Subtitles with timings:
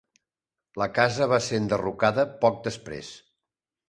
[0.81, 3.11] La casa va ser enderrocada poc després.